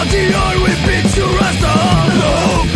[0.00, 2.10] we beat your ass down.
[2.22, 2.72] Hope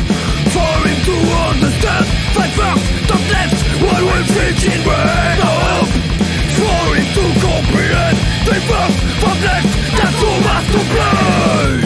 [0.53, 1.17] for him to
[1.51, 2.05] understand.
[2.35, 5.39] Fight first, stop left, while we're thinking brain.
[5.41, 5.93] Hope
[6.57, 8.17] for him to comprehend.
[8.47, 11.77] Fight first, stop left, that's all master plan.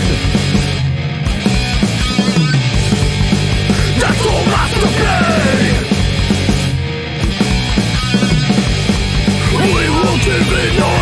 [4.01, 5.85] That's all master plan.
[9.75, 11.00] We won't give in no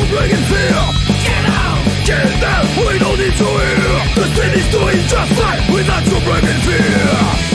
[0.00, 0.80] you bringing fear.
[1.24, 4.00] Get out, get down, we don't need to hear.
[4.16, 4.26] The
[4.58, 7.50] is doing just fine without you bringing fear.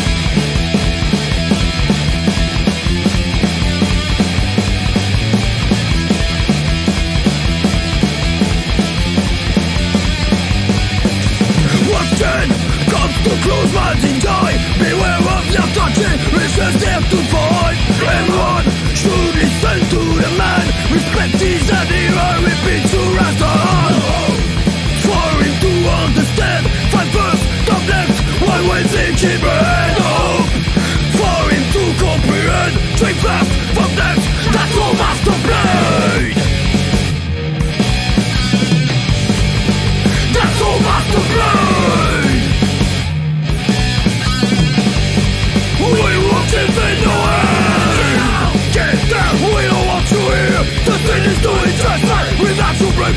[11.90, 12.50] What then
[12.90, 14.25] comes to close minds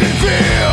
[0.00, 0.67] without you